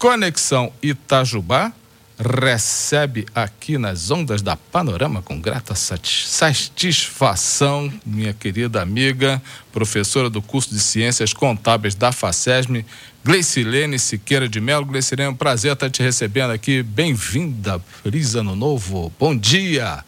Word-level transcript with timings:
Conexão 0.00 0.72
Itajubá 0.82 1.72
recebe 2.18 3.26
aqui 3.34 3.76
nas 3.76 4.10
ondas 4.10 4.40
da 4.40 4.56
Panorama 4.56 5.20
com 5.20 5.38
grata 5.38 5.74
satisfação 5.74 7.92
minha 8.06 8.32
querida 8.32 8.80
amiga, 8.80 9.42
professora 9.70 10.30
do 10.30 10.40
curso 10.40 10.70
de 10.70 10.80
Ciências 10.80 11.34
Contábeis 11.34 11.94
da 11.94 12.12
FACESM, 12.12 12.82
Gleicilene 13.22 13.98
Siqueira 13.98 14.48
de 14.48 14.58
Melo. 14.58 14.86
Gleicilene, 14.86 15.28
é 15.28 15.30
um 15.30 15.36
prazer 15.36 15.74
estar 15.74 15.90
te 15.90 16.02
recebendo 16.02 16.52
aqui. 16.52 16.82
Bem-vinda, 16.82 17.78
feliz 18.02 18.34
ano 18.34 18.56
novo. 18.56 19.12
Bom 19.18 19.36
dia. 19.36 20.02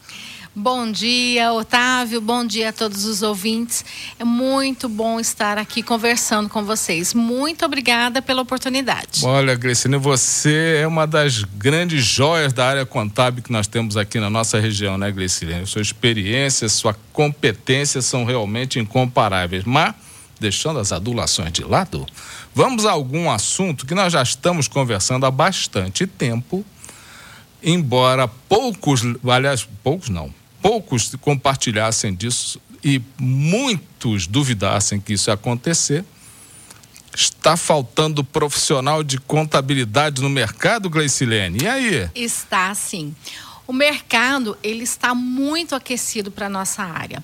Bom 0.55 0.91
dia, 0.91 1.51
Otávio. 1.51 2.21
Bom 2.21 2.45
dia 2.45 2.69
a 2.69 2.71
todos 2.71 3.05
os 3.05 3.23
ouvintes. 3.23 3.83
É 4.19 4.23
muito 4.23 4.87
bom 4.87 5.19
estar 5.19 5.57
aqui 5.57 5.81
conversando 5.81 6.47
com 6.47 6.63
vocês. 6.63 7.11
Muito 7.11 7.65
obrigada 7.65 8.21
pela 8.21 8.43
oportunidade. 8.43 9.25
Olha, 9.25 9.55
Grecine, 9.55 9.97
você 9.97 10.81
é 10.83 10.87
uma 10.87 11.07
das 11.07 11.43
grandes 11.43 12.05
joias 12.05 12.53
da 12.53 12.67
área 12.67 12.85
contábil 12.85 13.41
que 13.41 13.51
nós 13.51 13.65
temos 13.65 13.97
aqui 13.97 14.19
na 14.19 14.29
nossa 14.29 14.59
região, 14.59 14.95
né, 14.95 15.11
Grecine? 15.11 15.65
Sua 15.65 15.81
experiência, 15.81 16.69
sua 16.69 16.95
competência 17.11 17.99
são 18.03 18.23
realmente 18.23 18.77
incomparáveis. 18.77 19.63
Mas, 19.63 19.95
deixando 20.39 20.77
as 20.77 20.91
adulações 20.91 21.51
de 21.51 21.63
lado, 21.63 22.05
vamos 22.53 22.85
a 22.85 22.91
algum 22.91 23.31
assunto 23.31 23.87
que 23.87 23.95
nós 23.95 24.13
já 24.13 24.21
estamos 24.21 24.67
conversando 24.67 25.25
há 25.25 25.31
bastante 25.31 26.05
tempo 26.05 26.63
embora 27.63 28.27
poucos, 28.27 29.01
aliás, 29.25 29.65
poucos 29.81 30.09
não, 30.09 30.29
poucos 30.63 31.13
compartilhassem 31.19 32.15
disso 32.15 32.59
e 32.81 33.01
muitos 33.19 34.25
duvidassem 34.25 34.99
que 34.99 35.13
isso 35.13 35.29
ia 35.29 35.33
acontecer, 35.33 36.05
está 37.13 37.55
faltando 37.57 38.23
profissional 38.23 39.03
de 39.03 39.19
contabilidade 39.19 40.21
no 40.21 40.29
mercado, 40.29 40.89
Gleicilene. 40.89 41.63
E 41.63 41.67
aí? 41.67 42.09
Está 42.15 42.73
sim. 42.73 43.13
O 43.67 43.73
mercado 43.73 44.57
ele 44.63 44.83
está 44.83 45.13
muito 45.13 45.75
aquecido 45.75 46.31
para 46.31 46.49
nossa 46.49 46.81
área. 46.81 47.21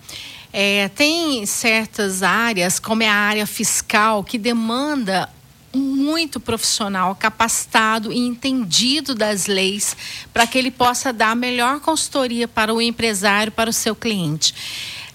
É, 0.51 0.89
tem 0.89 1.45
certas 1.45 2.23
áreas, 2.23 2.77
como 2.77 3.03
é 3.03 3.07
a 3.07 3.13
área 3.13 3.47
fiscal, 3.47 4.23
que 4.23 4.37
demanda 4.37 5.29
muito 5.73 6.39
profissional, 6.39 7.15
capacitado 7.15 8.11
e 8.11 8.17
entendido 8.17 9.13
das 9.13 9.45
leis, 9.45 9.95
para 10.33 10.47
que 10.47 10.57
ele 10.57 10.71
possa 10.71 11.13
dar 11.13 11.31
a 11.31 11.35
melhor 11.35 11.79
consultoria 11.79 12.47
para 12.47 12.73
o 12.73 12.81
empresário, 12.81 13.51
para 13.51 13.69
o 13.69 13.73
seu 13.73 13.95
cliente. 13.95 14.53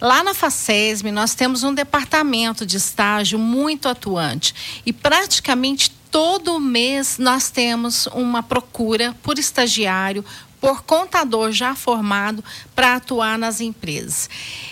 Lá 0.00 0.22
na 0.22 0.34
FACESM, 0.34 1.10
nós 1.10 1.34
temos 1.34 1.62
um 1.62 1.72
departamento 1.72 2.66
de 2.66 2.76
estágio 2.76 3.38
muito 3.38 3.88
atuante 3.88 4.82
e 4.84 4.92
praticamente 4.92 5.90
todo 6.10 6.60
mês 6.60 7.18
nós 7.18 7.50
temos 7.50 8.06
uma 8.08 8.42
procura 8.42 9.16
por 9.22 9.38
estagiário, 9.38 10.24
por 10.60 10.82
contador 10.82 11.52
já 11.52 11.74
formado 11.74 12.42
para 12.74 12.94
atuar 12.94 13.38
nas 13.38 13.60
empresas. 13.60 14.30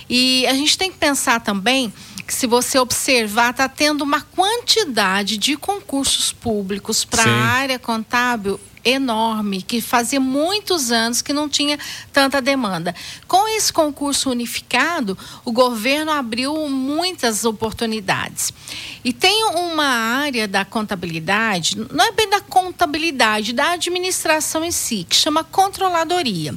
E 0.08 0.46
a 0.46 0.54
gente 0.54 0.78
tem 0.78 0.90
que 0.90 0.98
pensar 0.98 1.40
também 1.40 1.92
que 2.32 2.36
se 2.36 2.46
você 2.46 2.78
observar, 2.78 3.50
está 3.50 3.68
tendo 3.68 4.00
uma 4.00 4.22
quantidade 4.22 5.36
de 5.36 5.54
concursos 5.54 6.32
públicos 6.32 7.04
para 7.04 7.22
a 7.22 7.44
área 7.46 7.78
contábil 7.78 8.58
enorme, 8.82 9.60
que 9.60 9.82
fazia 9.82 10.18
muitos 10.18 10.90
anos 10.90 11.20
que 11.20 11.34
não 11.34 11.46
tinha 11.46 11.78
tanta 12.10 12.40
demanda. 12.40 12.94
Com 13.28 13.46
esse 13.48 13.70
concurso 13.70 14.30
unificado, 14.30 15.16
o 15.44 15.52
governo 15.52 16.10
abriu 16.10 16.54
muitas 16.70 17.44
oportunidades. 17.44 18.50
E 19.04 19.12
tem 19.12 19.44
uma 19.50 19.84
área 19.84 20.48
da 20.48 20.64
contabilidade, 20.64 21.76
não 21.92 22.06
é 22.06 22.12
bem 22.12 22.30
da 22.30 22.40
contabilidade, 22.40 23.52
da 23.52 23.72
administração 23.72 24.64
em 24.64 24.72
si, 24.72 25.06
que 25.06 25.14
chama 25.14 25.44
controladoria 25.44 26.54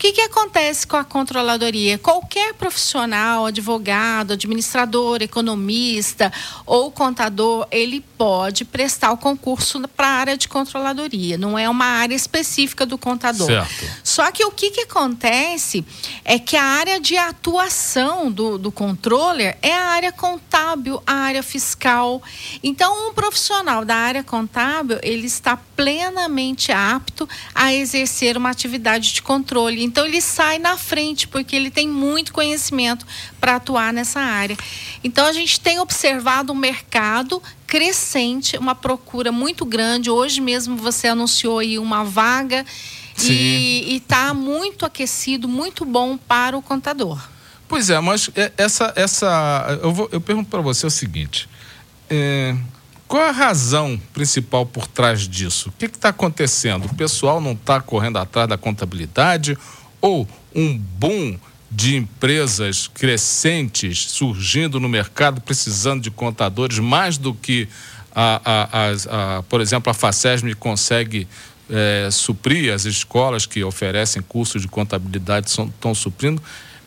que, 0.00 0.12
que 0.12 0.20
acontece 0.22 0.86
com 0.86 0.96
a 0.96 1.04
controladoria? 1.04 1.98
Qualquer 1.98 2.54
profissional, 2.54 3.44
advogado, 3.44 4.32
administrador, 4.32 5.20
economista 5.20 6.32
ou 6.64 6.90
contador, 6.90 7.68
ele 7.70 8.00
pode 8.16 8.64
prestar 8.64 9.12
o 9.12 9.18
concurso 9.18 9.78
para 9.88 10.06
a 10.06 10.10
área 10.10 10.36
de 10.38 10.48
controladoria. 10.48 11.36
Não 11.36 11.58
é 11.58 11.68
uma 11.68 11.84
área 11.84 12.14
específica 12.14 12.86
do 12.86 12.96
contador. 12.96 13.46
Certo. 13.46 13.84
Só 14.02 14.32
que 14.32 14.42
o 14.42 14.50
que, 14.50 14.70
que 14.70 14.80
acontece 14.80 15.84
é 16.24 16.38
que 16.38 16.56
a 16.56 16.64
área 16.64 16.98
de 16.98 17.18
atuação 17.18 18.32
do, 18.32 18.56
do 18.56 18.72
controller 18.72 19.58
é 19.60 19.74
a 19.74 19.84
área 19.84 20.12
contábil, 20.12 21.02
a 21.06 21.12
área 21.12 21.42
fiscal. 21.42 22.22
Então, 22.62 23.08
um 23.08 23.12
profissional 23.12 23.84
da 23.84 23.96
área 23.96 24.24
contábil, 24.24 24.98
ele 25.02 25.26
está 25.26 25.58
plenamente 25.76 26.72
apto 26.72 27.28
a 27.54 27.74
exercer 27.74 28.38
uma 28.38 28.48
atividade 28.48 29.12
de 29.12 29.20
controle 29.20 29.89
então 29.90 30.06
ele 30.06 30.20
sai 30.20 30.60
na 30.60 30.76
frente 30.76 31.26
porque 31.26 31.56
ele 31.56 31.68
tem 31.68 31.88
muito 31.88 32.32
conhecimento 32.32 33.04
para 33.40 33.56
atuar 33.56 33.92
nessa 33.92 34.20
área. 34.20 34.56
Então 35.02 35.26
a 35.26 35.32
gente 35.32 35.58
tem 35.58 35.80
observado 35.80 36.52
um 36.52 36.54
mercado 36.54 37.42
crescente, 37.66 38.56
uma 38.56 38.76
procura 38.76 39.32
muito 39.32 39.64
grande. 39.64 40.08
Hoje 40.08 40.40
mesmo 40.40 40.76
você 40.76 41.08
anunciou 41.08 41.58
aí 41.58 41.76
uma 41.76 42.04
vaga 42.04 42.64
Sim. 43.16 43.32
e 43.32 43.96
está 43.96 44.32
muito 44.32 44.86
aquecido, 44.86 45.48
muito 45.48 45.84
bom 45.84 46.16
para 46.16 46.56
o 46.56 46.62
contador. 46.62 47.20
Pois 47.66 47.90
é, 47.90 47.98
mas 47.98 48.30
é, 48.36 48.52
essa, 48.56 48.92
essa, 48.94 49.80
eu, 49.82 49.92
vou, 49.92 50.08
eu 50.12 50.20
pergunto 50.20 50.48
para 50.48 50.60
você 50.60 50.86
o 50.86 50.90
seguinte: 50.90 51.48
é, 52.08 52.54
qual 53.08 53.24
a 53.24 53.32
razão 53.32 54.00
principal 54.12 54.64
por 54.64 54.86
trás 54.86 55.26
disso? 55.26 55.70
O 55.70 55.72
que 55.72 55.86
está 55.86 56.10
acontecendo? 56.10 56.84
O 56.84 56.94
pessoal 56.94 57.40
não 57.40 57.52
está 57.52 57.80
correndo 57.80 58.18
atrás 58.18 58.48
da 58.48 58.56
contabilidade 58.56 59.58
ou 60.00 60.26
um 60.54 60.76
boom 60.76 61.38
de 61.70 61.96
empresas 61.96 62.88
crescentes 62.88 64.10
surgindo 64.10 64.80
no 64.80 64.88
mercado, 64.88 65.40
precisando 65.40 66.02
de 66.02 66.10
contadores, 66.10 66.78
mais 66.78 67.16
do 67.16 67.32
que, 67.32 67.68
a, 68.12 68.40
a, 68.44 69.38
a, 69.38 69.42
por 69.44 69.60
exemplo, 69.60 69.90
a 69.90 69.94
FACESM 69.94 70.52
consegue 70.54 71.28
é, 71.70 72.08
suprir, 72.10 72.72
as 72.72 72.84
escolas 72.84 73.46
que 73.46 73.62
oferecem 73.62 74.20
cursos 74.20 74.62
de 74.62 74.68
contabilidade 74.68 75.48
estão 75.48 75.94
suprindo. 75.94 76.42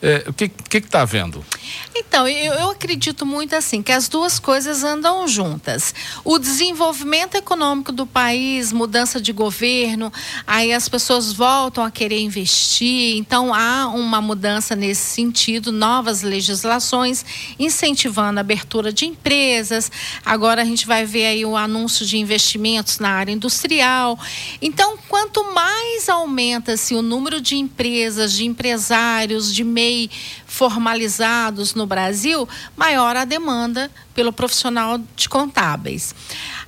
É, 0.06 0.22
o 0.28 0.34
que 0.34 0.76
está 0.76 1.00
havendo? 1.00 1.42
Então, 1.96 2.28
eu, 2.28 2.52
eu, 2.52 2.70
acredito 2.72 3.24
muito 3.24 3.56
assim, 3.56 3.82
que 3.82 3.90
as 3.90 4.06
duas 4.06 4.38
coisas 4.38 4.84
andam 4.84 5.26
juntas. 5.26 5.94
O 6.22 6.38
desenvolvimento 6.38 7.36
econômico 7.36 7.90
do 7.90 8.06
país, 8.06 8.70
mudança 8.70 9.18
de 9.18 9.32
governo, 9.32 10.12
aí 10.46 10.74
as 10.74 10.90
pessoas 10.90 11.32
voltam 11.32 11.82
a 11.82 11.90
querer 11.90 12.20
investir, 12.20 13.16
então 13.16 13.54
há 13.54 13.88
uma 13.88 14.20
mudança 14.20 14.76
nesse 14.76 15.06
sentido, 15.14 15.72
novas 15.72 16.20
legislações 16.20 17.24
incentivando 17.58 18.38
a 18.38 18.42
abertura 18.42 18.92
de 18.92 19.06
empresas. 19.06 19.90
Agora 20.22 20.60
a 20.60 20.66
gente 20.66 20.86
vai 20.86 21.06
ver 21.06 21.24
aí 21.28 21.46
o 21.46 21.56
anúncio 21.56 22.04
de 22.04 22.18
investimentos 22.18 22.98
na 22.98 23.08
área 23.08 23.32
industrial. 23.32 24.18
Então, 24.60 24.98
quanto 25.08 25.42
mais 25.54 26.10
aumenta-se 26.10 26.94
o 26.94 27.00
número 27.00 27.40
de 27.40 27.56
empresas, 27.56 28.34
de 28.34 28.44
empresários, 28.44 29.50
de 29.54 29.64
meios 29.64 29.93
formalizados 30.46 31.74
no 31.74 31.86
Brasil, 31.86 32.48
maior 32.76 33.16
a 33.16 33.24
demanda 33.24 33.90
pelo 34.14 34.32
profissional 34.32 35.00
de 35.16 35.28
contábeis. 35.28 36.14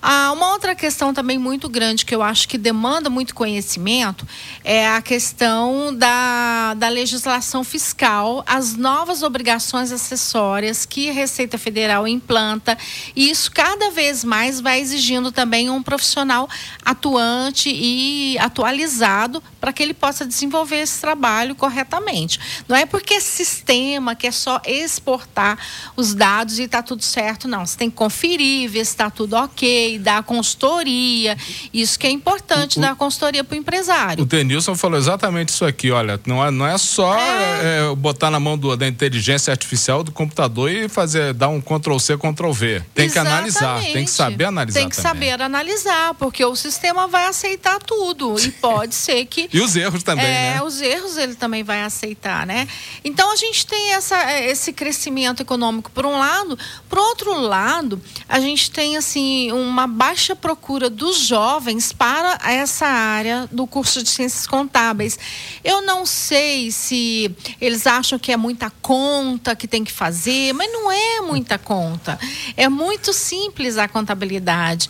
Ah, 0.08 0.30
uma 0.30 0.52
outra 0.52 0.72
questão 0.76 1.12
também 1.12 1.36
muito 1.36 1.68
grande 1.68 2.04
que 2.04 2.14
eu 2.14 2.22
acho 2.22 2.46
que 2.46 2.56
demanda 2.56 3.10
muito 3.10 3.34
conhecimento 3.34 4.24
é 4.62 4.86
a 4.86 5.02
questão 5.02 5.92
da, 5.92 6.74
da 6.74 6.88
legislação 6.88 7.64
fiscal, 7.64 8.44
as 8.46 8.76
novas 8.76 9.24
obrigações 9.24 9.90
acessórias 9.90 10.86
que 10.86 11.10
a 11.10 11.12
Receita 11.12 11.58
Federal 11.58 12.06
implanta, 12.06 12.78
e 13.16 13.28
isso 13.28 13.50
cada 13.50 13.90
vez 13.90 14.22
mais 14.22 14.60
vai 14.60 14.78
exigindo 14.78 15.32
também 15.32 15.68
um 15.68 15.82
profissional 15.82 16.48
atuante 16.84 17.68
e 17.68 18.38
atualizado 18.38 19.42
para 19.60 19.72
que 19.72 19.82
ele 19.82 19.92
possa 19.92 20.24
desenvolver 20.24 20.82
esse 20.82 21.00
trabalho 21.00 21.56
corretamente. 21.56 22.38
Não 22.68 22.76
é 22.76 22.86
porque 22.86 23.14
é 23.14 23.20
sistema 23.20 24.14
que 24.14 24.28
é 24.28 24.30
só 24.30 24.62
exportar 24.64 25.58
os 25.96 26.14
dados 26.14 26.60
e 26.60 26.62
está 26.62 26.80
tudo 26.80 27.02
certo, 27.02 27.48
não. 27.48 27.66
Você 27.66 27.76
tem 27.76 27.90
que 27.90 27.96
conferir, 27.96 28.70
ver 28.70 28.84
se 28.84 28.92
está 28.92 29.10
tudo 29.10 29.34
ok, 29.34 29.95
dar 29.98 30.22
consultoria. 30.22 31.36
Isso 31.72 31.98
que 31.98 32.06
é 32.06 32.10
importante, 32.10 32.78
o, 32.78 32.80
dar 32.80 32.94
consultoria 32.96 33.44
para 33.44 33.54
o 33.54 33.58
empresário. 33.58 34.22
O 34.22 34.26
Denilson 34.26 34.74
falou 34.74 34.98
exatamente 34.98 35.50
isso 35.50 35.64
aqui, 35.64 35.90
olha, 35.90 36.20
não 36.26 36.44
é, 36.44 36.50
não 36.50 36.66
é 36.66 36.76
só 36.78 37.16
é... 37.18 37.90
É, 37.90 37.94
botar 37.94 38.30
na 38.30 38.40
mão 38.40 38.56
do, 38.56 38.76
da 38.76 38.86
inteligência 38.86 39.50
artificial 39.50 40.02
do 40.02 40.12
computador 40.12 40.70
e 40.70 40.88
fazer, 40.88 41.32
dar 41.32 41.48
um 41.48 41.60
Ctrl 41.60 41.98
C, 41.98 42.16
Ctrl 42.16 42.52
V. 42.52 42.82
Tem 42.94 43.06
exatamente. 43.06 43.12
que 43.12 43.18
analisar, 43.18 43.80
tem 43.92 44.04
que 44.04 44.10
saber 44.10 44.44
analisar. 44.44 44.80
Tem 44.80 44.88
que 44.88 44.96
também. 44.96 45.12
saber 45.12 45.42
analisar, 45.42 46.14
porque 46.14 46.44
o 46.44 46.56
sistema 46.56 47.06
vai 47.06 47.26
aceitar 47.26 47.78
tudo. 47.78 48.36
E 48.38 48.50
pode 48.50 48.94
ser 48.94 49.24
que 49.26 49.48
e 49.52 49.60
os 49.60 49.76
erros 49.76 50.02
também, 50.02 50.26
é, 50.26 50.54
né? 50.54 50.62
os 50.62 50.80
erros 50.80 51.16
ele 51.16 51.34
também 51.34 51.62
vai 51.62 51.82
aceitar, 51.82 52.46
né? 52.46 52.68
Então 53.04 53.32
a 53.32 53.36
gente 53.36 53.66
tem 53.66 53.92
essa, 53.92 54.16
é, 54.30 54.50
esse 54.50 54.72
crescimento 54.72 55.40
econômico 55.40 55.90
por 55.90 56.06
um 56.06 56.18
lado, 56.18 56.58
por 56.88 56.98
outro 56.98 57.38
lado, 57.40 58.00
a 58.28 58.40
gente 58.40 58.70
tem 58.70 58.96
assim 58.96 59.52
uma 59.76 59.86
baixa 59.86 60.34
procura 60.34 60.88
dos 60.88 61.18
jovens 61.18 61.92
para 61.92 62.38
essa 62.50 62.86
área 62.86 63.46
do 63.52 63.66
curso 63.66 64.02
de 64.02 64.08
ciências 64.08 64.46
contábeis. 64.46 65.18
Eu 65.62 65.82
não 65.82 66.06
sei 66.06 66.70
se 66.70 67.30
eles 67.60 67.86
acham 67.86 68.18
que 68.18 68.32
é 68.32 68.38
muita 68.38 68.70
conta 68.80 69.54
que 69.54 69.68
tem 69.68 69.84
que 69.84 69.92
fazer, 69.92 70.54
mas 70.54 70.72
não 70.72 70.90
é 70.90 71.20
muita 71.20 71.58
conta. 71.58 72.18
É 72.56 72.70
muito 72.70 73.12
simples 73.12 73.76
a 73.76 73.86
contabilidade. 73.86 74.88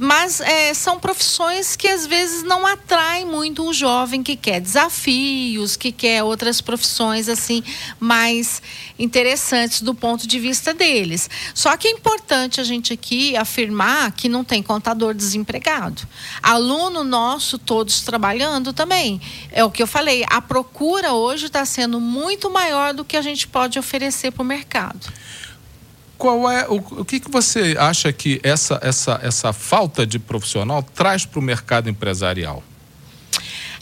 Mas 0.00 0.40
é, 0.40 0.72
são 0.72 0.98
profissões 0.98 1.76
que 1.76 1.86
às 1.86 2.06
vezes 2.06 2.42
não 2.42 2.66
atraem 2.66 3.26
muito 3.26 3.68
o 3.68 3.74
jovem 3.74 4.22
que 4.22 4.34
quer 4.34 4.62
desafios, 4.62 5.76
que 5.76 5.92
quer 5.92 6.22
outras 6.22 6.62
profissões 6.62 7.28
assim 7.28 7.62
mais 8.00 8.62
interessantes 8.98 9.82
do 9.82 9.94
ponto 9.94 10.26
de 10.26 10.38
vista 10.38 10.72
deles. 10.72 11.28
Só 11.54 11.76
que 11.76 11.88
é 11.88 11.90
importante 11.90 12.62
a 12.62 12.64
gente 12.64 12.94
aqui 12.94 13.36
afirmar 13.36 14.12
que 14.12 14.21
não 14.28 14.44
tem 14.44 14.62
contador 14.62 15.14
desempregado. 15.14 16.02
Aluno 16.42 17.04
nosso, 17.04 17.58
todos 17.58 18.00
trabalhando 18.00 18.72
também. 18.72 19.20
É 19.50 19.64
o 19.64 19.70
que 19.70 19.82
eu 19.82 19.86
falei, 19.86 20.24
a 20.28 20.40
procura 20.40 21.12
hoje 21.12 21.46
está 21.46 21.64
sendo 21.64 22.00
muito 22.00 22.50
maior 22.50 22.94
do 22.94 23.04
que 23.04 23.16
a 23.16 23.22
gente 23.22 23.46
pode 23.46 23.78
oferecer 23.78 24.30
para 24.32 24.42
o 24.42 24.46
mercado 24.46 25.12
qual 26.22 26.48
é 26.48 26.68
o, 26.68 26.76
o 26.76 27.04
que, 27.04 27.18
que 27.18 27.28
você 27.28 27.74
acha 27.76 28.12
que 28.12 28.40
essa, 28.44 28.78
essa, 28.80 29.18
essa 29.24 29.52
falta 29.52 30.06
de 30.06 30.20
profissional 30.20 30.80
traz 30.80 31.26
para 31.26 31.40
o 31.40 31.42
mercado 31.42 31.90
empresarial? 31.90 32.62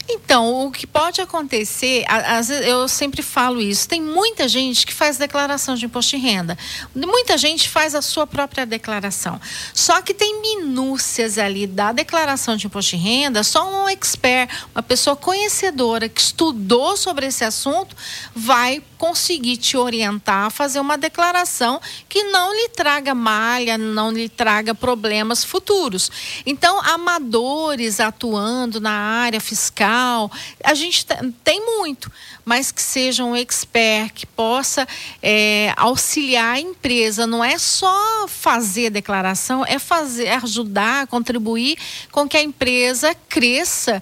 Então, 0.09 0.65
o 0.65 0.71
que 0.71 0.85
pode 0.85 1.21
acontecer, 1.21 2.03
às 2.07 2.47
vezes 2.47 2.67
eu 2.67 2.87
sempre 2.87 3.21
falo 3.21 3.61
isso, 3.61 3.87
tem 3.87 4.01
muita 4.01 4.47
gente 4.47 4.85
que 4.85 4.93
faz 4.93 5.17
declaração 5.17 5.75
de 5.75 5.85
imposto 5.85 6.15
de 6.15 6.17
renda. 6.17 6.57
Muita 6.95 7.37
gente 7.37 7.69
faz 7.69 7.95
a 7.95 8.01
sua 8.01 8.25
própria 8.25 8.65
declaração. 8.65 9.39
Só 9.73 10.01
que 10.01 10.13
tem 10.13 10.41
minúcias 10.41 11.37
ali 11.37 11.67
da 11.67 11.91
declaração 11.91 12.55
de 12.55 12.67
imposto 12.67 12.95
de 12.95 13.03
renda, 13.03 13.43
só 13.43 13.67
um 13.69 13.89
expert, 13.89 14.49
uma 14.73 14.83
pessoa 14.83 15.15
conhecedora 15.15 16.09
que 16.09 16.21
estudou 16.21 16.97
sobre 16.97 17.27
esse 17.27 17.43
assunto, 17.43 17.95
vai 18.35 18.81
conseguir 18.97 19.57
te 19.57 19.75
orientar 19.77 20.45
a 20.45 20.49
fazer 20.49 20.79
uma 20.79 20.97
declaração 20.97 21.81
que 22.07 22.23
não 22.25 22.53
lhe 22.53 22.69
traga 22.69 23.15
malha, 23.15 23.77
não 23.77 24.11
lhe 24.11 24.29
traga 24.29 24.75
problemas 24.75 25.43
futuros. 25.43 26.11
Então, 26.45 26.79
amadores 26.81 27.99
atuando 27.99 28.79
na 28.79 28.91
área 28.91 29.41
fiscal, 29.41 29.90
a 30.63 30.73
gente 30.73 31.05
tem 31.43 31.65
muito, 31.65 32.11
mas 32.45 32.71
que 32.71 32.81
seja 32.81 33.23
um 33.23 33.35
expert, 33.35 34.13
que 34.13 34.25
possa 34.25 34.87
é, 35.21 35.73
auxiliar 35.77 36.55
a 36.55 36.59
empresa. 36.59 37.27
Não 37.27 37.43
é 37.43 37.57
só 37.57 38.27
fazer 38.27 38.89
declaração, 38.89 39.65
é 39.65 39.79
fazer, 39.79 40.29
ajudar, 40.29 41.07
contribuir 41.07 41.77
com 42.11 42.27
que 42.27 42.37
a 42.37 42.41
empresa 42.41 43.15
cresça 43.29 44.01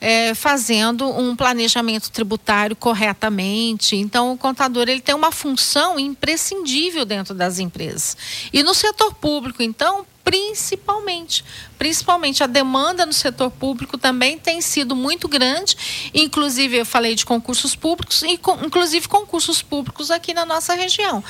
é, 0.00 0.34
fazendo 0.34 1.06
um 1.06 1.36
planejamento 1.36 2.10
tributário 2.10 2.74
corretamente. 2.74 3.96
Então, 3.96 4.32
o 4.32 4.38
contador 4.38 4.88
ele 4.88 5.00
tem 5.00 5.14
uma 5.14 5.30
função 5.30 5.98
imprescindível 5.98 7.04
dentro 7.04 7.34
das 7.34 7.58
empresas. 7.58 8.16
E 8.52 8.62
no 8.62 8.72
setor 8.72 9.14
público, 9.14 9.62
então, 9.62 10.06
principalmente. 10.30 11.44
Principalmente 11.76 12.44
a 12.44 12.46
demanda 12.46 13.04
no 13.04 13.12
setor 13.12 13.50
público 13.50 13.98
também 13.98 14.38
tem 14.38 14.60
sido 14.60 14.94
muito 14.94 15.26
grande. 15.26 15.76
Inclusive, 16.14 16.76
eu 16.76 16.86
falei 16.86 17.16
de 17.16 17.26
concursos 17.26 17.74
públicos, 17.74 18.22
e 18.22 18.38
inclusive 18.64 19.08
concursos 19.08 19.60
públicos 19.60 20.08
aqui 20.08 20.32
na 20.32 20.46
nossa 20.46 20.72
região. 20.74 21.24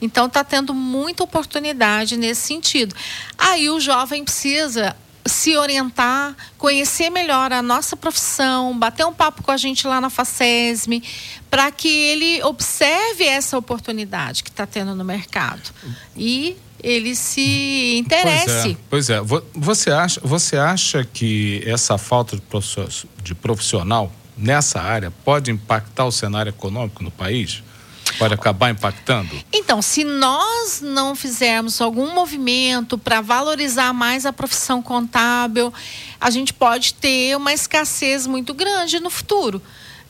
Então, 0.00 0.24
está 0.24 0.42
tendo 0.42 0.72
muita 0.72 1.22
oportunidade 1.22 2.16
nesse 2.16 2.46
sentido. 2.46 2.96
Aí 3.36 3.68
o 3.68 3.78
jovem 3.78 4.24
precisa 4.24 4.96
se 5.26 5.54
orientar, 5.54 6.34
conhecer 6.56 7.10
melhor 7.10 7.52
a 7.52 7.60
nossa 7.60 7.94
profissão, 7.94 8.78
bater 8.78 9.04
um 9.04 9.12
papo 9.12 9.42
com 9.42 9.50
a 9.50 9.56
gente 9.58 9.86
lá 9.86 10.00
na 10.00 10.08
FACESM, 10.08 11.02
para 11.50 11.70
que 11.70 11.88
ele 11.88 12.42
observe 12.42 13.24
essa 13.24 13.58
oportunidade 13.58 14.42
que 14.42 14.50
está 14.50 14.66
tendo 14.66 14.94
no 14.94 15.04
mercado 15.04 15.74
e 16.16 16.56
ele 16.82 17.14
se 17.14 17.96
interesse. 17.98 18.76
Pois 18.88 19.10
é, 19.10 19.20
pois 19.20 19.40
é. 19.42 19.42
Você, 19.54 19.90
acha, 19.90 20.20
você 20.22 20.56
acha 20.56 21.04
que 21.04 21.62
essa 21.66 21.98
falta 21.98 22.38
de 23.22 23.34
profissional 23.34 24.12
nessa 24.36 24.80
área 24.80 25.10
pode 25.24 25.50
impactar 25.50 26.04
o 26.04 26.12
cenário 26.12 26.50
econômico 26.50 27.02
no 27.02 27.10
país? 27.10 27.62
pode 28.18 28.34
acabar 28.34 28.70
impactando? 28.70 29.30
Então, 29.52 29.82
se 29.82 30.04
nós 30.04 30.80
não 30.80 31.14
fizermos 31.14 31.80
algum 31.80 32.14
movimento 32.14 32.96
para 32.96 33.20
valorizar 33.20 33.92
mais 33.92 34.24
a 34.24 34.32
profissão 34.32 34.80
contábil, 34.80 35.72
a 36.20 36.30
gente 36.30 36.54
pode 36.54 36.94
ter 36.94 37.36
uma 37.36 37.52
escassez 37.52 38.26
muito 38.26 38.54
grande 38.54 39.00
no 39.00 39.10
futuro 39.10 39.60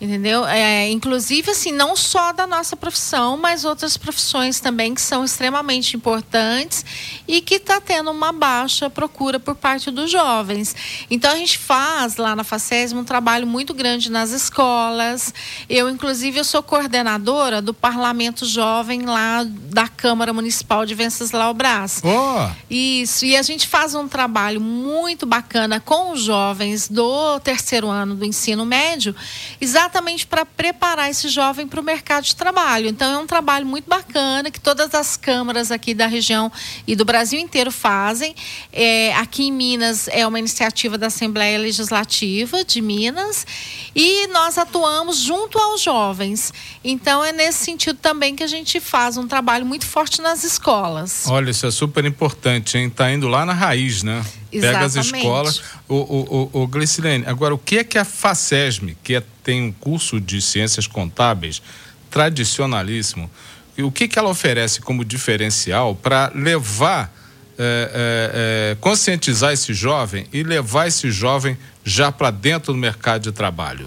entendeu? 0.00 0.46
É, 0.46 0.90
inclusive, 0.90 1.50
assim, 1.50 1.72
não 1.72 1.96
só 1.96 2.32
da 2.32 2.46
nossa 2.46 2.76
profissão, 2.76 3.36
mas 3.36 3.64
outras 3.64 3.96
profissões 3.96 4.60
também 4.60 4.94
que 4.94 5.00
são 5.00 5.24
extremamente 5.24 5.96
importantes 5.96 6.84
e 7.26 7.40
que 7.40 7.54
está 7.54 7.80
tendo 7.80 8.10
uma 8.10 8.32
baixa 8.32 8.90
procura 8.90 9.40
por 9.40 9.54
parte 9.54 9.90
dos 9.90 10.10
jovens. 10.10 10.76
Então, 11.10 11.32
a 11.32 11.36
gente 11.36 11.58
faz 11.58 12.16
lá 12.16 12.36
na 12.36 12.44
FACESM 12.44 12.98
um 12.98 13.04
trabalho 13.04 13.46
muito 13.46 13.72
grande 13.72 14.10
nas 14.10 14.30
escolas. 14.30 15.32
Eu, 15.68 15.88
inclusive, 15.88 16.38
eu 16.38 16.44
sou 16.44 16.62
coordenadora 16.62 17.62
do 17.62 17.72
Parlamento 17.72 18.44
Jovem 18.44 19.02
lá 19.02 19.44
da 19.44 19.88
Câmara 19.88 20.32
Municipal 20.32 20.84
de 20.84 20.94
Venceslau 20.94 21.54
Brás. 21.54 22.02
Oh. 22.04 22.50
Isso, 22.68 23.24
e 23.24 23.36
a 23.36 23.42
gente 23.42 23.66
faz 23.66 23.94
um 23.94 24.06
trabalho 24.06 24.60
muito 24.60 25.24
bacana 25.24 25.80
com 25.80 26.12
os 26.12 26.20
jovens 26.20 26.88
do 26.88 27.40
terceiro 27.40 27.88
ano 27.88 28.14
do 28.14 28.24
ensino 28.24 28.66
médio, 28.66 29.14
exatamente 29.60 29.85
exatamente 29.86 30.26
para 30.26 30.44
preparar 30.44 31.08
esse 31.10 31.28
jovem 31.28 31.66
para 31.66 31.80
o 31.80 31.82
mercado 31.82 32.24
de 32.24 32.34
trabalho. 32.34 32.88
Então 32.88 33.14
é 33.14 33.18
um 33.18 33.26
trabalho 33.26 33.64
muito 33.64 33.88
bacana 33.88 34.50
que 34.50 34.60
todas 34.60 34.94
as 34.94 35.16
câmaras 35.16 35.70
aqui 35.70 35.94
da 35.94 36.06
região 36.06 36.50
e 36.86 36.96
do 36.96 37.04
Brasil 37.04 37.38
inteiro 37.38 37.70
fazem. 37.70 38.34
É, 38.72 39.14
aqui 39.14 39.44
em 39.44 39.52
Minas 39.52 40.08
é 40.08 40.26
uma 40.26 40.38
iniciativa 40.38 40.98
da 40.98 41.06
Assembleia 41.06 41.58
Legislativa 41.58 42.64
de 42.64 42.82
Minas 42.82 43.46
e 43.94 44.26
nós 44.28 44.58
atuamos 44.58 45.18
junto 45.18 45.58
aos 45.58 45.80
jovens. 45.80 46.52
Então 46.82 47.24
é 47.24 47.32
nesse 47.32 47.64
sentido 47.64 47.98
também 47.98 48.34
que 48.34 48.42
a 48.42 48.48
gente 48.48 48.80
faz 48.80 49.16
um 49.16 49.26
trabalho 49.28 49.64
muito 49.64 49.86
forte 49.86 50.20
nas 50.20 50.42
escolas. 50.42 51.26
Olha, 51.28 51.50
isso 51.50 51.64
é 51.64 51.70
super 51.70 52.04
importante, 52.04 52.76
hein? 52.76 52.90
Tá 52.90 53.10
indo 53.10 53.28
lá 53.28 53.46
na 53.46 53.52
raiz, 53.52 54.02
né? 54.02 54.24
Pega 54.50 54.84
as 54.84 54.96
escolas. 54.96 55.62
O, 55.88 55.94
o, 55.94 56.50
o, 56.52 56.62
o 56.62 56.66
Glicilene, 56.66 57.24
agora 57.26 57.54
o 57.54 57.58
que 57.58 57.78
é 57.78 57.84
que 57.84 57.98
a 57.98 58.04
FACESM, 58.04 58.96
que 59.02 59.14
é, 59.14 59.22
tem 59.42 59.62
um 59.62 59.72
curso 59.72 60.20
de 60.20 60.40
ciências 60.40 60.86
contábeis 60.86 61.62
tradicionalíssimo, 62.10 63.30
o 63.78 63.90
que, 63.90 64.08
que 64.08 64.18
ela 64.18 64.30
oferece 64.30 64.80
como 64.80 65.04
diferencial 65.04 65.94
para 65.94 66.32
levar, 66.34 67.12
é, 67.58 68.72
é, 68.72 68.76
conscientizar 68.80 69.52
esse 69.52 69.74
jovem 69.74 70.26
e 70.32 70.42
levar 70.42 70.86
esse 70.86 71.10
jovem 71.10 71.58
já 71.88 72.10
para 72.10 72.32
dentro 72.32 72.72
do 72.72 72.78
mercado 72.78 73.22
de 73.22 73.32
trabalho? 73.32 73.86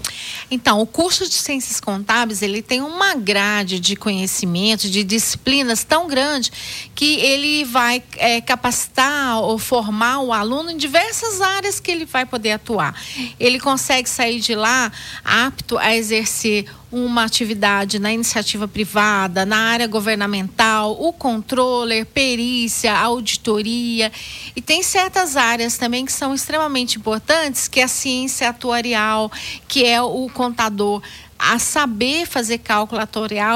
Então, 0.50 0.80
o 0.80 0.86
curso 0.86 1.28
de 1.28 1.34
Ciências 1.34 1.78
Contábeis, 1.78 2.40
ele 2.40 2.62
tem 2.62 2.80
uma 2.80 3.14
grade 3.14 3.78
de 3.78 3.94
conhecimento, 3.94 4.88
de 4.88 5.04
disciplinas 5.04 5.84
tão 5.84 6.08
grande 6.08 6.50
que 6.94 7.16
ele 7.20 7.62
vai 7.64 8.02
é, 8.16 8.40
capacitar 8.40 9.42
ou 9.42 9.58
formar 9.58 10.20
o 10.20 10.32
aluno 10.32 10.70
em 10.70 10.78
diversas 10.78 11.42
áreas 11.42 11.78
que 11.78 11.90
ele 11.90 12.06
vai 12.06 12.24
poder 12.24 12.52
atuar. 12.52 12.98
Ele 13.38 13.60
consegue 13.60 14.08
sair 14.08 14.40
de 14.40 14.54
lá 14.54 14.90
apto 15.22 15.76
a 15.76 15.94
exercer 15.94 16.64
uma 16.92 17.24
atividade 17.24 17.98
na 17.98 18.12
iniciativa 18.12 18.66
privada, 18.66 19.46
na 19.46 19.56
área 19.56 19.86
governamental, 19.86 20.96
o 21.00 21.12
controller, 21.12 22.04
perícia, 22.06 22.96
auditoria. 22.96 24.10
E 24.56 24.60
tem 24.60 24.82
certas 24.82 25.36
áreas 25.36 25.78
também 25.78 26.04
que 26.04 26.12
são 26.12 26.34
extremamente 26.34 26.98
importantes, 26.98 27.68
que 27.68 27.80
é 27.80 27.84
a 27.84 27.88
ciência 27.88 28.48
atuarial, 28.48 29.30
que 29.68 29.84
é 29.84 30.02
o 30.02 30.28
contador 30.30 31.00
a 31.38 31.58
saber 31.58 32.26
fazer 32.26 32.58
cálculo 32.58 33.00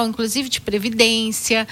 inclusive 0.07 0.49
de 0.49 0.61
previdência. 0.61 1.69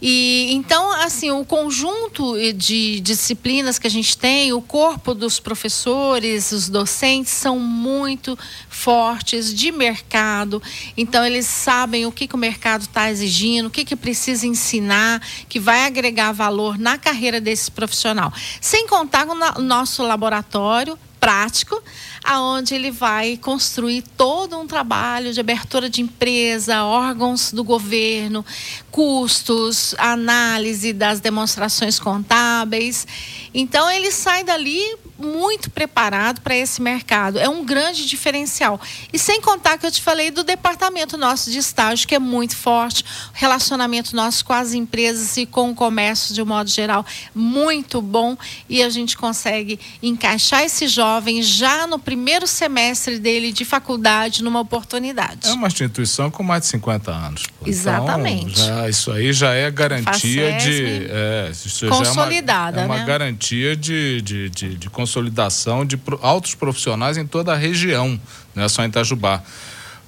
E 0.00 0.52
então, 0.52 0.92
assim, 0.92 1.30
o 1.30 1.44
conjunto 1.44 2.34
de 2.54 3.00
disciplinas 3.00 3.78
que 3.78 3.86
a 3.86 3.90
gente 3.90 4.16
tem, 4.16 4.52
o 4.52 4.62
corpo 4.62 5.14
dos 5.14 5.38
professores, 5.38 6.52
os 6.52 6.68
docentes 6.68 7.32
são 7.32 7.58
muito 7.58 8.38
fortes 8.68 9.54
de 9.54 9.70
mercado. 9.70 10.62
Então, 10.96 11.24
eles 11.24 11.46
sabem 11.46 12.06
o 12.06 12.12
que, 12.12 12.26
que 12.26 12.34
o 12.34 12.38
mercado 12.38 12.82
está 12.82 13.10
exigindo, 13.10 13.66
o 13.66 13.70
que, 13.70 13.84
que 13.84 13.96
precisa 13.96 14.46
ensinar, 14.46 15.20
que 15.48 15.60
vai 15.60 15.84
agregar 15.84 16.32
valor 16.32 16.78
na 16.78 16.96
carreira 16.96 17.40
desse 17.40 17.70
profissional. 17.70 18.32
Sem 18.60 18.86
contar 18.86 19.26
o 19.28 19.62
nosso 19.62 20.02
laboratório 20.02 20.98
prático, 21.20 21.80
aonde 22.24 22.74
ele 22.74 22.90
vai 22.90 23.36
construir 23.36 24.02
todo 24.16 24.58
um 24.58 24.66
trabalho 24.66 25.32
de 25.32 25.38
abertura 25.38 25.90
de 25.90 26.00
empresa, 26.00 26.84
órgãos 26.84 27.52
do 27.52 27.62
governo, 27.62 28.44
custos, 28.90 29.94
análise 29.98 30.92
das 30.94 31.20
demonstrações 31.20 31.98
contábeis. 31.98 33.06
Então 33.52 33.90
ele 33.90 34.10
sai 34.10 34.42
dali 34.42 34.80
muito 35.18 35.70
preparado 35.70 36.40
para 36.40 36.56
esse 36.56 36.80
mercado. 36.80 37.38
É 37.38 37.48
um 37.48 37.62
grande 37.62 38.06
diferencial. 38.06 38.80
E 39.12 39.18
sem 39.18 39.40
contar 39.42 39.76
que 39.76 39.84
eu 39.84 39.90
te 39.90 40.00
falei 40.00 40.30
do 40.30 40.42
departamento 40.42 41.18
nosso 41.18 41.50
de 41.50 41.58
estágio, 41.58 42.08
que 42.08 42.14
é 42.14 42.18
muito 42.18 42.56
forte, 42.56 43.04
relacionamento 43.34 44.16
nosso 44.16 44.44
com 44.44 44.54
as 44.54 44.72
empresas 44.72 45.36
e 45.36 45.44
com 45.44 45.70
o 45.70 45.74
comércio 45.74 46.34
de 46.34 46.40
um 46.40 46.46
modo 46.46 46.70
geral, 46.70 47.04
muito 47.34 48.00
bom. 48.00 48.36
E 48.68 48.82
a 48.82 48.88
gente 48.88 49.16
consegue 49.16 49.78
encaixar 50.02 50.62
esse 50.62 50.88
jovem 50.88 51.09
já 51.42 51.86
no 51.86 51.98
primeiro 51.98 52.46
semestre 52.46 53.18
dele 53.18 53.52
de 53.52 53.64
faculdade 53.64 54.42
numa 54.42 54.60
oportunidade. 54.60 55.48
É 55.48 55.52
uma 55.52 55.68
instituição 55.68 56.30
com 56.30 56.42
mais 56.42 56.62
de 56.62 56.68
50 56.68 57.10
anos. 57.10 57.42
Pô. 57.58 57.68
Exatamente. 57.68 58.60
Então, 58.60 58.66
já, 58.66 58.88
isso 58.88 59.10
aí 59.12 59.32
já 59.32 59.52
é 59.54 59.70
garantia 59.70 60.52
de. 60.58 61.06
É, 61.10 61.52
consolidada. 61.88 62.80
é 62.80 62.84
uma, 62.84 62.94
é 62.94 62.98
uma 62.98 63.00
né? 63.00 63.06
garantia 63.06 63.76
de, 63.76 64.20
de, 64.22 64.50
de, 64.50 64.74
de 64.76 64.90
consolidação 64.90 65.84
de 65.84 65.98
altos 66.20 66.54
profissionais 66.54 67.16
em 67.16 67.26
toda 67.26 67.52
a 67.52 67.56
região, 67.56 68.20
não 68.54 68.64
é 68.64 68.68
só 68.68 68.84
em 68.84 68.88
Itajubá. 68.88 69.42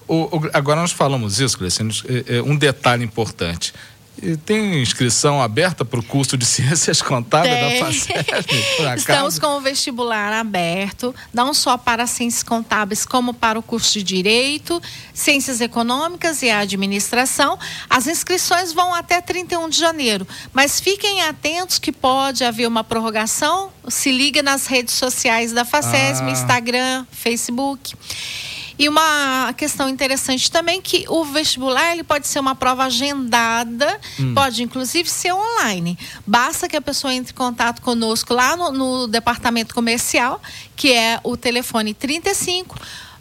O, 0.06 0.36
o, 0.36 0.50
agora 0.52 0.80
nós 0.80 0.92
falamos 0.92 1.40
isso, 1.40 1.56
Cleicinho, 1.56 1.90
é, 2.06 2.36
é, 2.36 2.42
um 2.42 2.56
detalhe 2.56 3.04
importante. 3.04 3.72
E 4.20 4.36
tem 4.36 4.82
inscrição 4.82 5.40
aberta 5.40 5.84
para 5.84 5.98
o 5.98 6.02
curso 6.02 6.36
de 6.36 6.44
Ciências 6.46 7.00
Contábeis 7.00 7.54
tem. 7.54 7.80
da 7.80 7.86
FACESP? 7.86 8.94
Estamos 8.96 9.38
com 9.38 9.46
o 9.56 9.60
vestibular 9.60 10.32
aberto, 10.32 11.14
não 11.32 11.54
só 11.54 11.78
para 11.78 12.06
Ciências 12.06 12.42
Contábeis, 12.42 13.06
como 13.06 13.32
para 13.32 13.58
o 13.58 13.62
curso 13.62 13.92
de 13.92 14.02
Direito, 14.02 14.80
Ciências 15.14 15.60
Econômicas 15.60 16.42
e 16.42 16.50
Administração. 16.50 17.58
As 17.88 18.06
inscrições 18.06 18.72
vão 18.72 18.94
até 18.94 19.20
31 19.20 19.68
de 19.68 19.78
janeiro, 19.78 20.26
mas 20.52 20.78
fiquem 20.78 21.22
atentos 21.22 21.78
que 21.78 21.90
pode 21.90 22.44
haver 22.44 22.66
uma 22.66 22.84
prorrogação. 22.84 23.70
Se 23.88 24.12
liga 24.12 24.42
nas 24.42 24.66
redes 24.66 24.94
sociais 24.94 25.52
da 25.52 25.64
FACESP, 25.64 26.24
ah. 26.24 26.30
Instagram, 26.30 27.06
Facebook. 27.10 27.94
E 28.82 28.88
uma 28.88 29.54
questão 29.56 29.88
interessante 29.88 30.50
também 30.50 30.82
que 30.82 31.04
o 31.08 31.24
vestibular 31.24 31.92
ele 31.92 32.02
pode 32.02 32.26
ser 32.26 32.40
uma 32.40 32.56
prova 32.56 32.86
agendada, 32.86 34.00
hum. 34.18 34.34
pode 34.34 34.60
inclusive 34.60 35.08
ser 35.08 35.32
online. 35.32 35.96
Basta 36.26 36.68
que 36.68 36.76
a 36.76 36.80
pessoa 36.80 37.14
entre 37.14 37.32
em 37.32 37.36
contato 37.36 37.80
conosco 37.80 38.34
lá 38.34 38.56
no, 38.56 38.72
no 38.72 39.06
departamento 39.06 39.72
comercial, 39.72 40.42
que 40.74 40.92
é 40.92 41.20
o 41.22 41.36
telefone 41.36 41.94
35 41.94 42.76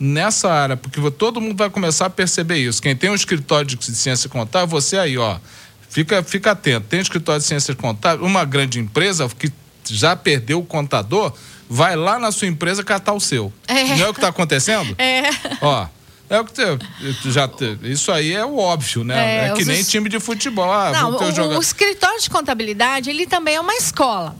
Nessa 0.00 0.48
área, 0.48 0.76
porque 0.76 1.10
todo 1.10 1.40
mundo 1.40 1.56
vai 1.56 1.68
começar 1.68 2.06
a 2.06 2.10
perceber 2.10 2.58
isso. 2.58 2.80
Quem 2.80 2.94
tem 2.94 3.10
um 3.10 3.14
escritório 3.16 3.66
de 3.66 3.96
ciência 3.96 4.28
contábil, 4.28 4.68
você 4.68 4.96
aí, 4.96 5.18
ó. 5.18 5.38
Fica, 5.88 6.22
fica 6.22 6.52
atento. 6.52 6.86
Tem 6.86 7.00
um 7.00 7.02
escritório 7.02 7.40
de 7.40 7.46
ciências 7.48 7.76
contábeis, 7.76 8.24
uma 8.24 8.44
grande 8.44 8.78
empresa 8.78 9.28
que 9.28 9.50
já 9.90 10.16
perdeu 10.16 10.60
o 10.60 10.64
contador, 10.64 11.32
vai 11.68 11.96
lá 11.96 12.18
na 12.18 12.32
sua 12.32 12.48
empresa 12.48 12.82
catar 12.82 13.12
o 13.12 13.20
seu. 13.20 13.52
É. 13.66 13.84
Não 13.96 14.06
é 14.06 14.08
o 14.08 14.14
que 14.14 14.18
está 14.18 14.28
acontecendo? 14.28 14.94
É. 14.98 15.22
Ó, 15.60 15.86
é 16.30 16.40
o 16.40 16.44
que 16.44 16.52
te, 16.52 17.30
já 17.30 17.48
te, 17.48 17.78
isso 17.82 18.12
aí 18.12 18.34
é 18.34 18.44
o 18.44 18.58
óbvio, 18.58 19.02
né? 19.02 19.46
É, 19.46 19.48
é 19.48 19.52
que 19.54 19.64
nem 19.64 19.82
time 19.82 20.10
de 20.10 20.20
futebol. 20.20 20.70
Ah, 20.70 20.90
não, 20.92 21.16
o, 21.16 21.32
jogador... 21.32 21.56
o, 21.56 21.60
escritório 21.60 22.20
de 22.20 22.28
contabilidade 22.28 23.08
ele 23.08 23.26
também 23.26 23.54
é 23.54 23.60
uma 23.60 23.74
escola. 23.74 24.36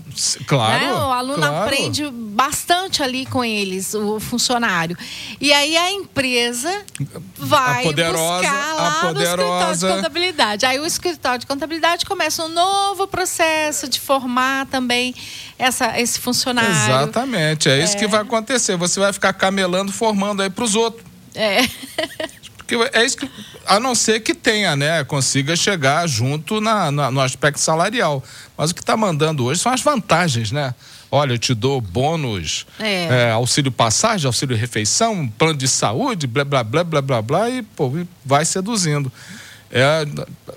Claro. 0.46 0.84
Né? 0.84 0.92
O 0.92 1.12
aluno 1.12 1.38
claro. 1.38 1.64
aprende 1.64 2.10
bastante 2.10 3.02
ali 3.02 3.24
com 3.24 3.42
eles, 3.42 3.94
o 3.94 4.20
funcionário. 4.20 4.98
E 5.40 5.52
aí 5.52 5.76
a 5.76 5.90
empresa 5.92 6.84
vai 7.38 7.80
a 7.80 7.82
poderosa, 7.84 8.42
buscar 8.42 8.74
lá 8.74 8.88
a 8.88 9.06
poderosa... 9.06 9.36
no 9.36 9.42
escritório 9.42 9.76
de 9.76 9.96
contabilidade. 9.96 10.66
Aí 10.66 10.80
o 10.80 10.86
escritório 10.86 11.38
de 11.38 11.46
contabilidade 11.46 12.04
começa 12.04 12.44
um 12.44 12.48
novo 12.48 13.06
processo 13.06 13.88
de 13.88 13.98
formar 13.98 14.66
também 14.66 15.14
essa, 15.58 15.98
esse 15.98 16.20
funcionário. 16.20 16.70
Exatamente, 16.70 17.68
é 17.68 17.82
isso 17.82 17.96
é. 17.96 17.98
que 17.98 18.06
vai 18.06 18.20
acontecer. 18.20 18.76
Você 18.76 19.00
vai 19.00 19.12
ficar 19.12 19.32
camelando, 19.32 19.90
formando 19.90 20.42
aí 20.42 20.50
para 20.50 20.64
os 20.64 20.74
outros. 20.74 21.07
É. 21.38 21.62
Porque 22.56 22.74
é 22.92 23.04
isso 23.04 23.16
que, 23.16 23.30
a 23.64 23.80
não 23.80 23.94
ser 23.94 24.20
que 24.20 24.34
tenha, 24.34 24.76
né? 24.76 25.02
Consiga 25.04 25.56
chegar 25.56 26.06
junto 26.06 26.60
na, 26.60 26.90
na 26.90 27.10
no 27.10 27.20
aspecto 27.20 27.58
salarial. 27.58 28.22
Mas 28.56 28.70
o 28.70 28.74
que 28.74 28.80
está 28.80 28.96
mandando 28.96 29.44
hoje 29.44 29.60
são 29.60 29.72
as 29.72 29.80
vantagens, 29.80 30.52
né? 30.52 30.74
Olha, 31.10 31.32
eu 31.32 31.38
te 31.38 31.54
dou 31.54 31.80
bônus, 31.80 32.66
é. 32.78 33.04
É, 33.04 33.30
auxílio 33.30 33.72
passagem, 33.72 34.26
auxílio 34.26 34.54
refeição, 34.54 35.26
plano 35.26 35.56
de 35.56 35.66
saúde, 35.66 36.26
blá, 36.26 36.44
blá, 36.44 36.62
blá, 36.62 36.84
blá, 36.84 37.00
blá, 37.00 37.22
blá, 37.22 37.48
e 37.48 37.62
pô, 37.62 37.90
vai 38.22 38.44
seduzindo. 38.44 39.10
É, 39.70 40.06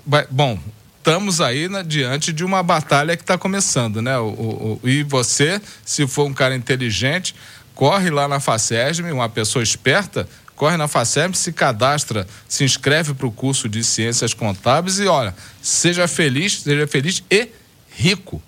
vai, 0.06 0.26
bom, 0.30 0.58
estamos 0.98 1.40
aí 1.40 1.68
né, 1.68 1.82
diante 1.82 2.32
de 2.32 2.44
uma 2.44 2.62
batalha 2.62 3.16
que 3.16 3.22
está 3.22 3.38
começando, 3.38 4.02
né? 4.02 4.18
O, 4.18 4.26
o, 4.26 4.80
o, 4.82 4.88
e 4.88 5.02
você, 5.02 5.60
se 5.84 6.06
for 6.06 6.26
um 6.26 6.34
cara 6.34 6.54
inteligente, 6.54 7.34
corre 7.74 8.10
lá 8.10 8.28
na 8.28 8.38
FACESM, 8.38 9.10
uma 9.10 9.28
pessoa 9.28 9.62
esperta, 9.62 10.28
corre 10.56 10.76
na 10.76 10.88
FACESM, 10.88 11.34
se 11.34 11.52
cadastra, 11.52 12.26
se 12.48 12.64
inscreve 12.64 13.14
para 13.14 13.26
o 13.26 13.32
curso 13.32 13.68
de 13.68 13.82
Ciências 13.82 14.34
Contábeis 14.34 14.98
e 14.98 15.06
olha, 15.06 15.34
seja 15.60 16.06
feliz, 16.06 16.60
seja 16.60 16.86
feliz 16.86 17.22
e 17.30 17.48
rico. 17.90 18.42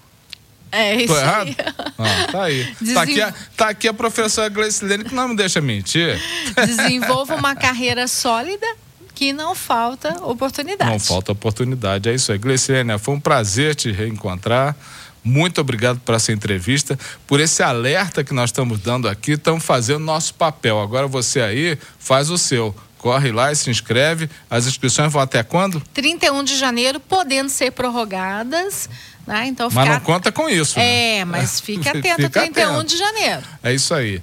É 0.70 0.96
isso 0.96 1.14
Tô 1.14 1.20
errado? 1.20 1.46
aí. 1.56 1.56
Ah, 1.98 2.32
tá 2.32 2.42
aí. 2.42 2.74
Desen... 2.80 2.94
Tá, 2.94 3.02
aqui 3.02 3.20
a, 3.20 3.34
tá 3.56 3.68
aqui 3.68 3.88
a 3.88 3.94
professora 3.94 4.48
Gleicilene 4.48 5.04
que 5.04 5.14
não 5.14 5.28
me 5.28 5.36
deixa 5.36 5.60
mentir. 5.60 6.20
Desenvolva 6.54 7.36
uma 7.36 7.54
carreira 7.54 8.08
sólida 8.08 8.66
que 9.14 9.32
não 9.32 9.54
falta 9.54 10.20
oportunidade. 10.24 10.90
Não 10.90 10.98
falta 10.98 11.30
oportunidade, 11.30 12.08
é 12.08 12.14
isso 12.14 12.32
aí. 12.32 12.38
Gleicilene, 12.38 12.98
foi 12.98 13.14
um 13.14 13.20
prazer 13.20 13.76
te 13.76 13.92
reencontrar. 13.92 14.76
Muito 15.24 15.58
obrigado 15.58 15.98
por 16.00 16.14
essa 16.14 16.32
entrevista, 16.32 16.98
por 17.26 17.40
esse 17.40 17.62
alerta 17.62 18.22
que 18.22 18.34
nós 18.34 18.50
estamos 18.50 18.78
dando 18.78 19.08
aqui. 19.08 19.32
Estamos 19.32 19.64
fazendo 19.64 20.00
nosso 20.00 20.34
papel. 20.34 20.78
Agora 20.78 21.06
você 21.06 21.40
aí 21.40 21.78
faz 21.98 22.28
o 22.28 22.36
seu. 22.36 22.74
Corre 22.98 23.32
lá 23.32 23.50
e 23.50 23.56
se 23.56 23.70
inscreve. 23.70 24.28
As 24.50 24.66
inscrições 24.66 25.10
vão 25.10 25.22
até 25.22 25.42
quando? 25.42 25.82
31 25.94 26.44
de 26.44 26.56
janeiro, 26.56 27.00
podendo 27.00 27.48
ser 27.48 27.72
prorrogadas. 27.72 28.88
Né? 29.26 29.46
Então, 29.46 29.70
mas 29.72 29.88
não 29.88 30.00
conta 30.00 30.30
com 30.30 30.48
isso. 30.48 30.78
É, 30.78 31.18
né? 31.18 31.24
mas 31.24 31.58
fique 31.58 31.88
atento, 31.88 32.22
fica 32.22 32.40
31 32.40 32.74
atento. 32.74 32.84
de 32.84 32.96
janeiro. 32.98 33.42
É 33.62 33.72
isso 33.72 33.94
aí. 33.94 34.22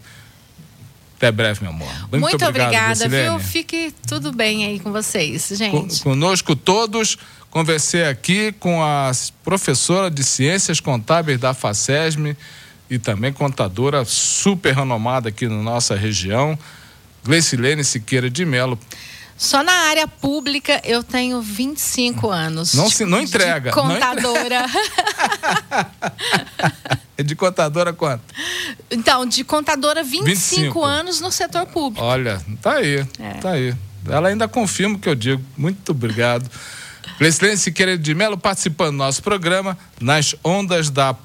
Até 1.17 1.31
breve, 1.31 1.61
meu 1.61 1.71
amor. 1.71 1.87
Muito, 2.11 2.19
Muito 2.19 2.45
obrigado, 2.45 2.67
obrigada, 2.67 3.05
Lucilene. 3.05 3.29
viu? 3.29 3.39
Fique 3.39 3.93
tudo 4.07 4.31
bem 4.31 4.65
aí 4.65 4.79
com 4.79 4.91
vocês, 4.91 5.49
gente. 5.53 6.01
Conosco 6.01 6.55
todos. 6.55 7.17
Conversei 7.51 8.05
aqui 8.05 8.53
com 8.53 8.81
a 8.81 9.11
professora 9.43 10.09
de 10.09 10.23
Ciências 10.23 10.79
Contábeis 10.79 11.37
da 11.37 11.53
FACESM 11.53 12.33
e 12.89 12.97
também 12.97 13.33
contadora 13.33 14.05
super 14.05 14.73
renomada 14.73 15.27
aqui 15.27 15.49
na 15.49 15.61
nossa 15.61 15.93
região, 15.93 16.57
Gleicilene 17.25 17.83
Siqueira 17.83 18.29
de 18.29 18.45
Melo. 18.45 18.79
Só 19.37 19.61
na 19.63 19.73
área 19.73 20.07
pública 20.07 20.79
eu 20.85 21.03
tenho 21.03 21.41
25 21.41 22.29
anos. 22.29 22.73
Não, 22.73 22.89
se, 22.89 23.03
não 23.03 23.19
entrega. 23.19 23.69
De 23.69 23.75
contadora. 23.75 24.65
É 27.17 27.23
de 27.23 27.35
contadora 27.35 27.93
quanto? 27.93 28.23
Então, 28.89 29.27
de 29.27 29.43
contadora 29.43 30.01
25, 30.01 30.25
25. 30.25 30.83
anos 30.83 31.21
no 31.21 31.31
setor 31.31 31.67
público. 31.67 32.03
Olha, 32.03 32.41
tá 32.63 32.77
aí, 32.77 33.05
é. 33.19 33.33
tá 33.33 33.51
aí. 33.51 33.75
Ela 34.09 34.29
ainda 34.29 34.47
confirma 34.47 34.95
o 34.95 34.99
que 34.99 35.07
eu 35.07 35.13
digo. 35.13 35.43
Muito 35.55 35.91
obrigado. 35.91 36.49
Gleicilene 37.17 37.57
Siqueira 37.57 37.97
de 37.97 38.13
Melo 38.13 38.37
participando 38.37 38.91
do 38.91 38.97
nosso 38.97 39.21
programa 39.21 39.77
nas 39.99 40.35
ondas 40.43 40.89
da 40.89 41.15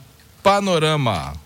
Panorama. 0.43 1.46